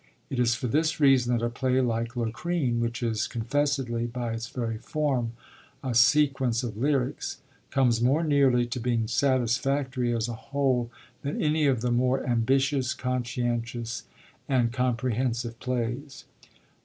It 0.31 0.39
is 0.39 0.55
for 0.55 0.65
this 0.65 0.99
reason 0.99 1.37
that 1.37 1.45
a 1.45 1.49
play 1.51 1.79
like 1.79 2.15
Locrine, 2.15 2.79
which 2.79 3.03
is 3.03 3.27
confessedly, 3.27 4.07
by 4.07 4.33
its 4.33 4.47
very 4.49 4.79
form, 4.79 5.33
a 5.83 5.93
sequence 5.93 6.63
of 6.63 6.75
lyrics, 6.75 7.37
comes 7.69 8.01
more 8.01 8.23
nearly 8.23 8.65
to 8.65 8.79
being 8.79 9.07
satisfactory 9.07 10.11
as 10.11 10.27
a 10.27 10.33
whole 10.33 10.89
than 11.21 11.39
any 11.39 11.67
of 11.67 11.81
the 11.81 11.91
more 11.91 12.25
'ambitious, 12.25 12.95
conscientious, 12.95 14.05
and 14.49 14.73
comprehensive' 14.73 15.59
plays. 15.59 16.25